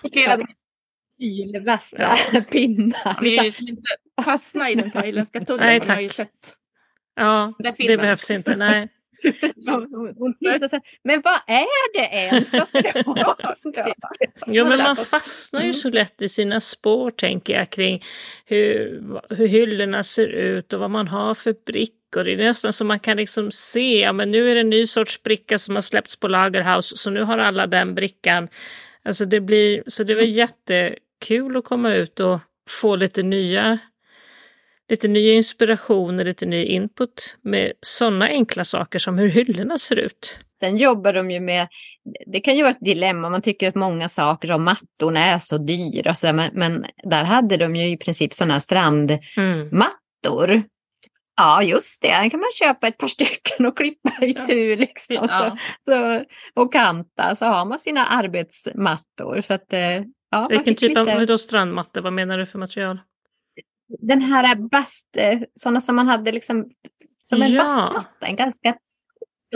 [1.16, 2.40] Sylvassa ja.
[2.50, 3.18] pinnar.
[3.22, 3.82] Vi är ju inte
[4.24, 5.78] fastna i den thailändska tack.
[5.78, 6.59] Man har ju sett
[7.14, 8.56] Ja, det behövs inte.
[8.56, 8.88] Nej.
[11.02, 12.52] men vad är det ens?
[12.52, 13.36] Vad ska det vara?
[14.46, 18.02] jo, men man fastnar ju så lätt i sina spår, tänker jag, kring
[18.46, 22.24] hur, hur hyllorna ser ut och vad man har för brickor.
[22.24, 24.86] Det är nästan så man kan liksom se, ja men nu är det en ny
[24.86, 28.48] sorts bricka som har släppts på Lagerhaus, så nu har alla den brickan.
[29.02, 30.34] Alltså det blir, så det var mm.
[30.34, 33.78] jättekul att komma ut och få lite nya
[34.90, 39.98] lite ny inspiration och lite ny input med sådana enkla saker som hur hyllorna ser
[39.98, 40.38] ut.
[40.60, 41.68] Sen jobbar de ju med,
[42.26, 45.58] det kan ju vara ett dilemma, man tycker att många saker om mattorna är så
[45.58, 50.50] dyra, så, men, men där hade de ju i princip sådana strandmattor.
[50.50, 50.62] Mm.
[51.36, 52.30] Ja, just det.
[52.30, 55.14] kan man köpa ett par stycken och klippa i tur liksom.
[55.16, 55.56] Ja.
[55.84, 56.24] Så, så,
[56.54, 59.40] och kanta, så har man sina arbetsmattor.
[59.40, 61.00] Så att, eh, ja, Vilken typ lite...
[61.00, 62.00] av då strandmattor?
[62.00, 62.98] Vad menar du för material?
[63.98, 66.70] Den här bast, eh, sådana som man hade liksom
[67.24, 67.64] som en ja.
[67.64, 68.74] bastmatta, en ganska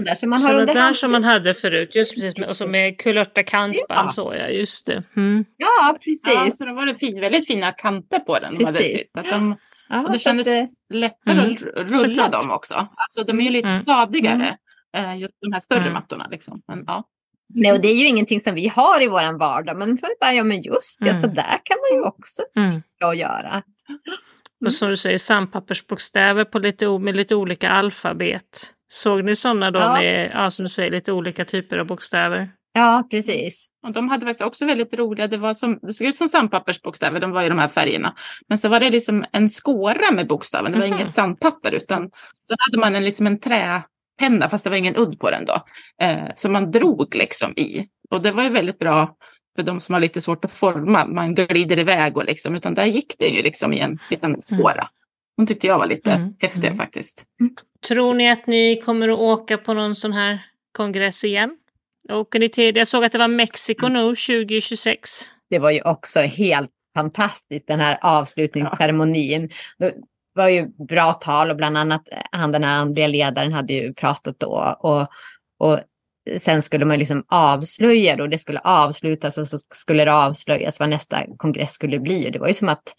[0.02, 2.66] där som man har under där som man hade förut, just precis, med, och så
[2.66, 4.08] med kulörta kantband ja.
[4.08, 5.02] så ja, just det.
[5.16, 5.44] Mm.
[5.56, 6.22] Ja, precis.
[6.24, 8.56] Ja, så då var det fin, väldigt fina kanter på den.
[8.56, 9.12] Precis.
[9.14, 9.56] De de,
[9.88, 10.68] ja, och det kändes det...
[10.94, 11.52] lättare mm.
[11.52, 12.32] att rulla Såklart.
[12.32, 12.74] dem också.
[12.74, 13.82] Alltså de är ju lite mm.
[13.82, 14.56] stadigare,
[14.96, 15.18] mm.
[15.18, 15.92] just de här större mm.
[15.92, 16.26] mattorna.
[16.30, 16.62] Liksom.
[16.68, 17.04] Men, ja.
[17.54, 20.32] Nej, och det är ju ingenting som vi har i vår vardag, men för bara,
[20.32, 21.22] ja men just det, mm.
[21.22, 22.82] så där kan man ju också mm.
[23.18, 23.62] göra.
[24.66, 28.72] Och som du säger, sandpappersbokstäver på lite, med lite olika alfabet.
[28.88, 29.92] Såg ni sådana då ja.
[29.92, 32.50] med, ja, som du säger, lite olika typer av bokstäver?
[32.72, 33.68] Ja, precis.
[33.86, 37.20] Och de hade faktiskt också väldigt roliga, det, var som, det såg ut som sandpappersbokstäver,
[37.20, 38.14] de var i de här färgerna.
[38.48, 40.98] Men så var det liksom en skåra med bokstäver, det var mm.
[40.98, 42.10] inget sandpapper utan
[42.48, 45.64] så hade man en, liksom en träpenna, fast det var ingen udd på den då,
[46.00, 47.88] eh, som man drog liksom i.
[48.10, 49.16] Och det var ju väldigt bra
[49.56, 52.84] för de som har lite svårt att forma, man glider iväg och liksom, utan där
[52.84, 54.36] gick det ju liksom i en liten.
[54.52, 54.76] Mm.
[55.36, 56.34] Hon tyckte jag var lite mm.
[56.38, 56.78] häftig mm.
[56.78, 57.24] faktiskt.
[57.88, 61.58] Tror ni att ni kommer att åka på någon sån här kongress igen?
[62.08, 65.10] Åker ni till, jag såg att det var Mexiko nu 2026.
[65.50, 69.50] Det var ju också helt fantastiskt den här avslutningsceremonin.
[69.78, 69.86] Ja.
[69.86, 73.94] Det var ju bra tal och bland annat han den här andliga ledaren hade ju
[73.94, 74.76] pratat då.
[74.80, 75.06] Och,
[75.58, 75.80] och
[76.38, 80.88] sen skulle man liksom avslöja då, det skulle avslutas och så skulle det avslöjas vad
[80.88, 82.28] nästa kongress skulle bli.
[82.28, 82.94] Och det var ju som att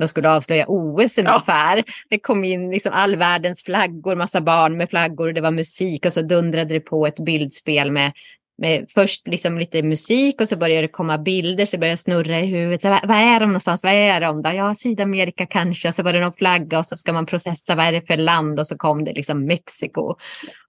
[0.00, 1.76] de skulle avslöja OS ungefär.
[1.76, 1.82] Ja.
[2.10, 6.12] Det kom in liksom all världens flaggor, massa barn med flaggor, det var musik och
[6.12, 8.12] så dundrade det på ett bildspel med,
[8.60, 12.46] med först liksom lite musik och så började det komma bilder så började snurra i
[12.46, 12.82] huvudet.
[12.82, 13.82] Så, vad, vad är de någonstans?
[13.82, 14.50] Vad är de då?
[14.50, 15.88] Ja, Sydamerika kanske.
[15.88, 18.16] Och så var det någon flagga och så ska man processa vad är det för
[18.16, 20.16] land och så kom det liksom Mexiko.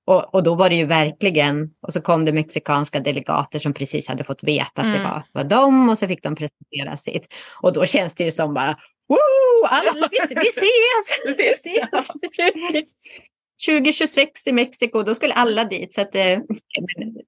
[0.05, 4.07] Och, och då var det ju verkligen, och så kom det mexikanska delegater som precis
[4.07, 4.97] hade fått veta att mm.
[4.97, 7.27] det var, var de och så fick de presentera sitt.
[7.61, 8.77] Och då känns det ju som bara,
[9.07, 9.67] Woo!
[9.67, 10.65] Alla, vi, vi ses!
[11.37, 12.11] vi ses.
[13.65, 15.93] 2026 i Mexiko, då skulle alla dit.
[15.93, 16.39] Så att, eh,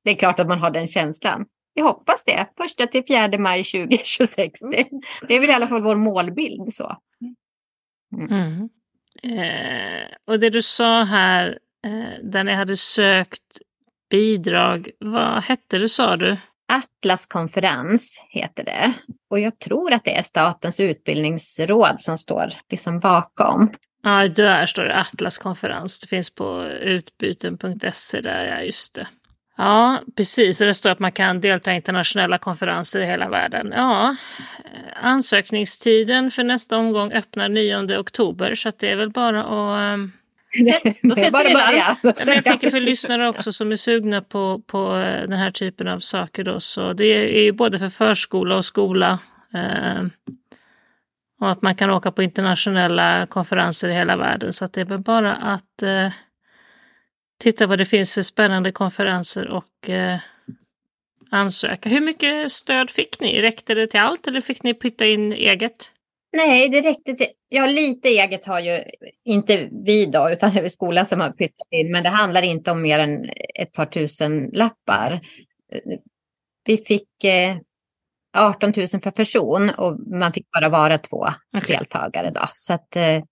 [0.04, 1.46] det är klart att man har den känslan.
[1.74, 2.48] Jag hoppas det.
[2.58, 4.60] Första till fjärde maj 2026.
[4.60, 4.88] Det,
[5.28, 6.74] det är väl i alla fall vår målbild.
[6.74, 6.98] Så.
[8.15, 8.32] Mm.
[8.32, 8.69] Mm.
[9.39, 13.60] Eh, och det du sa här, eh, där ni hade sökt
[14.10, 16.38] bidrag, vad hette det sa du?
[16.67, 18.93] Atlaskonferens heter det.
[19.30, 23.74] Och jag tror att det är Statens utbildningsråd som står liksom bakom.
[24.03, 25.99] Ja, där står det Atlaskonferens.
[25.99, 29.07] Det finns på utbyten.se där, ja just det.
[29.57, 30.61] Ja, precis.
[30.61, 33.73] Och det står att man kan delta i internationella konferenser i hela världen.
[33.75, 34.15] Ja,
[34.95, 40.11] ansökningstiden för nästa omgång öppnar 9 oktober så det är väl bara att ehm,
[41.01, 41.97] då sätter bara vi börja.
[42.25, 45.87] Men jag tänker för lyssnare också som är sugna på, på eh, den här typen
[45.87, 49.19] av saker då, så det är ju både för förskola och skola.
[49.53, 50.03] Eh,
[51.43, 54.53] och att man kan åka på internationella konferenser i hela världen.
[54.53, 56.10] Så att det är väl bara att eh,
[57.39, 60.19] titta vad det finns för spännande konferenser och eh,
[61.32, 61.89] ansöka.
[61.89, 63.41] Hur mycket stöd fick ni?
[63.41, 65.91] Räckte det till allt eller fick ni pytta in eget?
[66.38, 67.27] Nej, det räckte till.
[67.49, 68.84] Ja, lite eget har ju
[69.25, 71.91] inte vi då, utan det är skolan som har pyttat in.
[71.91, 75.19] Men det handlar inte om mer än ett par tusen lappar.
[76.65, 77.58] Vi fick eh,
[78.38, 81.78] 18 000 per person och man fick bara vara två okay.
[81.78, 82.41] deltagare då.
[82.54, 83.24] Så att eh,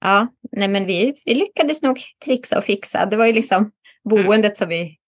[0.00, 3.06] ja, nej men vi, vi lyckades nog trixa och fixa.
[3.06, 3.70] Det var ju liksom
[4.04, 4.56] boendet mm.
[4.56, 4.98] som vi,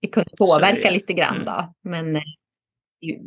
[0.00, 1.46] vi kunde påverka Så, lite grann mm.
[1.46, 1.74] då.
[1.82, 2.22] Men eh,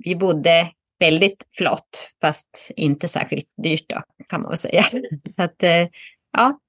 [0.03, 4.85] vi bodde väldigt flott, fast inte särskilt dyrt då, kan man väl säga.
[5.35, 5.87] Så att, eh,
[6.31, 6.59] ja,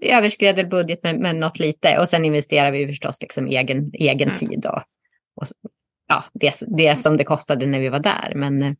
[0.00, 3.90] vi överskred väl budget med, med något lite och sen investerar vi förstås liksom egen,
[3.94, 4.38] egen mm.
[4.38, 4.82] tid och,
[5.34, 5.46] och
[6.08, 8.32] ja, det, det som det kostade när vi var där.
[8.34, 8.72] Men eh,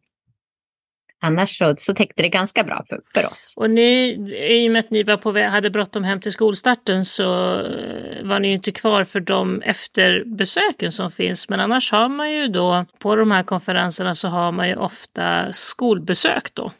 [1.20, 3.54] annars så, så täckte det ganska bra för, för oss.
[3.56, 4.10] Och ni,
[4.50, 8.24] i och med att ni var på väg, hade bråttom hem till skolstarten så eh,
[8.24, 11.48] var ni inte kvar för de efterbesöken som finns.
[11.48, 15.52] Men annars har man ju då på de här konferenserna så har man ju ofta
[15.52, 16.72] skolbesök då.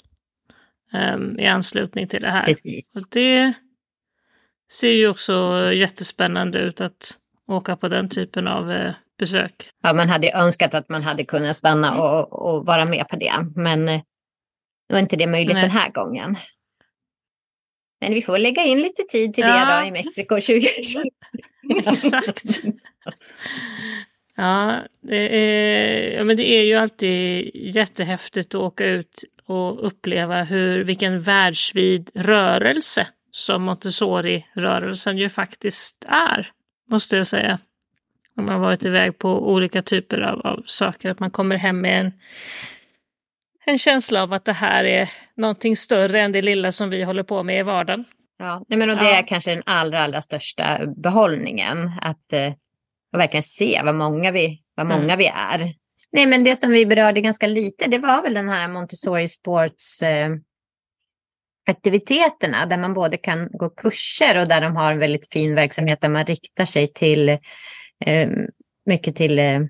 [1.15, 2.47] Um, I anslutning till det här.
[2.47, 2.97] Precis.
[2.97, 3.53] Och det
[4.73, 5.33] ser ju också
[5.73, 9.70] jättespännande ut att åka på den typen av eh, besök.
[9.83, 13.33] Ja, man hade önskat att man hade kunnat stanna och, och vara med på det.
[13.57, 15.62] Men det var inte det möjligt Nej.
[15.62, 16.37] den här gången.
[18.00, 19.64] Men vi får lägga in lite tid till Ja.
[19.64, 21.03] det då i Mexiko 2020.
[21.88, 22.44] Exakt.
[24.37, 30.42] Ja, det är, ja, men det är ju alltid jättehäftigt att åka ut och uppleva
[30.42, 36.50] hur, vilken världsvid rörelse som Montessori-rörelsen ju faktiskt är,
[36.90, 37.59] måste jag säga.
[38.37, 42.01] Om man varit iväg på olika typer av, av saker, att man kommer hem med
[42.01, 42.12] en,
[43.66, 47.23] en känsla av att det här är någonting större än det lilla som vi håller
[47.23, 48.05] på med i vardagen.
[48.38, 49.18] Ja, nej, men och det Ja.
[49.18, 51.92] är kanske den allra, allra största behållningen.
[52.01, 52.53] Att eh,
[53.12, 55.01] verkligen se vad många, vi, vad Mm.
[55.01, 55.75] många vi är.
[56.12, 60.03] Nej, men det som vi berörde ganska lite, det var väl den här Montessori Sports
[60.03, 60.31] eh,
[61.66, 66.01] aktiviteterna där man både kan gå kurser och där de har en väldigt fin verksamhet
[66.01, 67.38] där man riktar sig till
[68.87, 69.61] mycket till eh,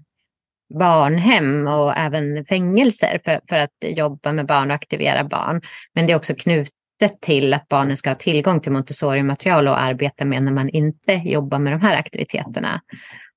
[0.79, 5.62] barnhem och även fängelser för, för att jobba med barn och aktivera barn.
[5.94, 6.73] Men det är också knutet
[7.20, 11.59] till att barnen ska ha tillgång till Montessori-material och arbeta med när man inte jobbar
[11.59, 12.81] med de här aktiviteterna.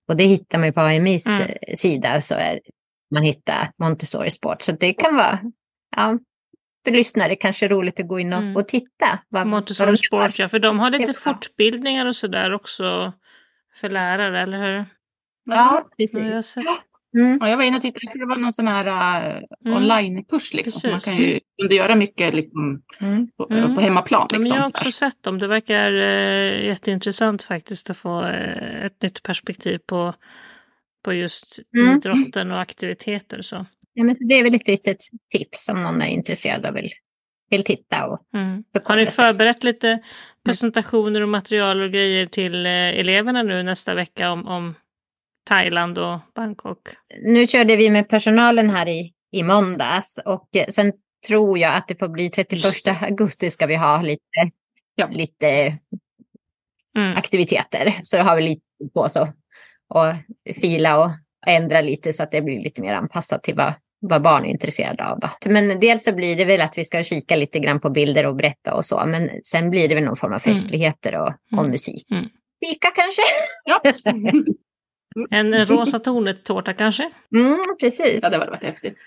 [0.08, 1.42] Och det hittar man ju på AMIs Mm.
[1.42, 2.60] eh, sida så är
[3.12, 4.62] man hittar Montessori Sport.
[4.62, 5.40] Så det kan vara,
[5.96, 6.20] ja,
[6.86, 8.56] för lyssnare kanske roligt att gå in och, Mm.
[8.56, 9.20] och titta.
[9.30, 9.96] Vad, vad Montessori gör.
[9.96, 13.14] Sport, ja, för de har lite fortbildningar och sådär också
[13.78, 14.76] för lärare, eller hur?
[14.78, 14.86] Ja,
[15.46, 15.56] Ja,
[15.98, 16.52] jag har precis.
[16.52, 16.66] sett.
[17.18, 17.38] Mm.
[17.42, 18.88] Ja, jag var inne och tittade, det var någon sån här
[19.66, 20.72] uh, onlinekurs liksom.
[20.82, 23.28] Så man kan ju kunde göra mycket liksom, Mm.
[23.38, 23.76] på, Mm.
[23.76, 24.28] på hemmaplan.
[24.32, 25.40] Ja, Liksom, men jag har också sett dem.
[25.40, 30.14] Det verkar eh, jätteintressant faktiskt att få eh, ett nytt perspektiv på,
[31.06, 31.98] på just Mm.
[31.98, 33.42] idrotten och aktiviteter.
[33.42, 33.66] Så.
[33.94, 34.98] Ja, men det är väl ett litet
[35.32, 36.92] tips om någon är intresserad och vill,
[37.50, 38.08] vill titta.
[38.08, 38.64] Och, Mm.
[38.84, 39.16] Har ni sig.
[39.16, 40.00] förberett lite
[40.46, 44.76] presentationer och material och grejer till eh, eleverna nu nästa vecka om, om
[45.46, 46.80] Thailand och Bangkok?
[47.22, 50.94] nu körde vi med personalen här i, i måndags och eh, sen
[51.28, 52.98] tror jag att det får bli 31 Just det.
[53.02, 54.22] augusti ska vi ha lite,
[54.96, 55.08] Ja.
[55.12, 55.78] lite
[56.98, 57.18] Mm.
[57.18, 57.94] aktiviteter.
[58.04, 58.62] Så då har vi lite
[58.94, 59.36] på oss att
[59.90, 60.06] och
[60.62, 61.12] fila och
[61.48, 65.06] ändra lite så att det blir lite mer anpassat till vad, vad barn är intresserade
[65.06, 65.20] av.
[65.20, 65.30] Då.
[65.52, 68.36] Men dels så blir det väl att vi ska kika lite grann på bilder och
[68.36, 69.04] berätta och så.
[69.06, 70.56] Men sen blir det väl någon form av Mm.
[70.56, 71.72] festligheter och, och Mm.
[71.72, 72.12] musik.
[72.12, 72.26] Mm.
[72.66, 73.22] Fika kanske?
[73.66, 73.82] Ja.
[75.32, 77.10] En rosa tornet-tårta kanske?
[77.36, 78.20] Mm, precis.
[78.22, 78.98] ja, det var varit häftigt.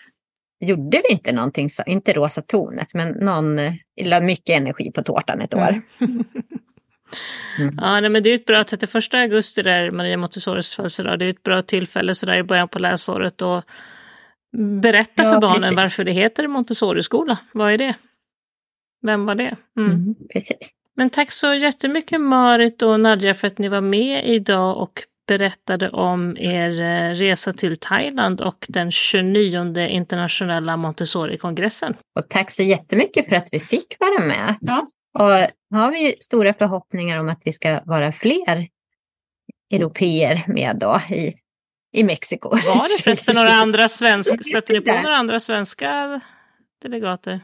[0.60, 3.72] Gjorde vi inte någonting, så, inte rosa tornet, men någon eh,
[4.02, 5.82] la mycket energi på tårtan ett år.
[6.00, 6.24] Mm.
[7.58, 7.74] Mm.
[7.80, 11.18] Ja, nej, men det är ett bra 31 augusti där Maria Montessoris födelsedag.
[11.18, 13.64] Det är ett bra tillfälle så där i början på läsåret och
[14.56, 15.76] berätta Ja, för barnen precis.
[15.76, 17.38] varför det heter Montessori-skola.
[17.52, 17.94] Vad är det?
[19.02, 19.56] Vem var det?
[19.76, 19.90] Mm.
[19.92, 20.72] Mm, precis.
[20.96, 25.90] Men tack så jättemycket Marit och Nadja för att ni var med idag och berättade
[25.90, 31.96] om er eh, resa till Thailand och den 29 internationella Montessori-kongressen.
[32.18, 34.54] Och tack så jättemycket för att vi fick vara med.
[34.60, 34.86] Ja.
[35.18, 35.30] Och
[35.78, 38.68] har vi stora förhoppningar om att vi ska vara fler
[39.72, 41.34] europeer med då i,
[41.92, 42.48] i Mexiko.
[42.48, 46.20] Var det förresten några andra svenska, stötte ni på några andra svenska
[46.82, 47.40] delegater?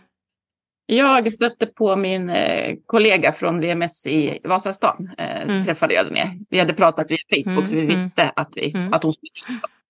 [0.86, 5.10] Jag stötte på min eh, kollega från VMS i Vasastan.
[5.18, 5.64] Eh, Mm.
[5.64, 6.44] Träffade jag med.
[6.50, 7.96] Vi hade pratat via Facebook Mm, så vi mm.
[7.96, 8.92] visste att, vi, Mm.
[8.92, 9.30] att hon skulle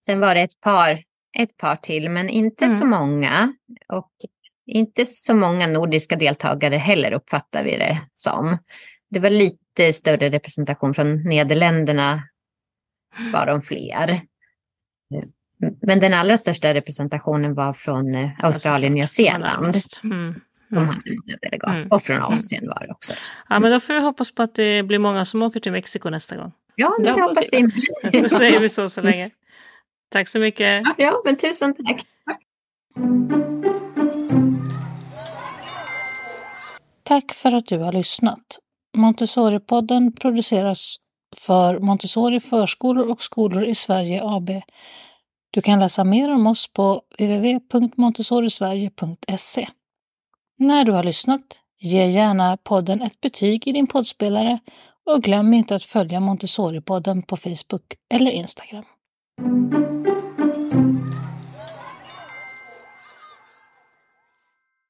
[0.07, 1.03] Sen var det ett par,
[1.39, 2.77] ett par till, men inte Mm.
[2.77, 3.53] så många.
[3.89, 4.11] Och
[4.67, 8.59] inte så många nordiska deltagare heller uppfattar vi det som.
[9.11, 12.23] Det var lite större representation från Nederländerna,
[13.33, 14.21] var de fler.
[15.83, 19.77] Men den allra största representationen var från eh, Australien, Nya Zeeland.
[20.05, 20.35] Mm.
[20.71, 21.01] De Mm.
[21.67, 21.89] Mm.
[21.91, 23.13] Och från Asien var det också.
[23.49, 26.11] Ja, men då får vi hoppas på att det blir många som åker till Mexiko
[26.11, 26.53] nästa gång.
[26.75, 27.69] Ja, Det hoppas vi.
[28.13, 28.21] vi.
[28.21, 29.31] Då säger vi så så länge.
[30.09, 30.83] Tack så mycket.
[30.97, 32.07] Ja, men tusen tack.
[37.03, 38.59] Tack för att du har lyssnat.
[38.97, 40.97] Montessori-podden produceras
[41.39, 44.51] för Montessori förskolor och skolor i Sverige AB.
[45.51, 49.69] Du kan läsa mer om oss på www.montessorisverige.se.
[50.59, 54.59] När du har lyssnat, ge gärna podden ett betyg i din poddspelare
[55.07, 58.85] och glöm inte att följa Montessori-podden på Facebook eller Instagram.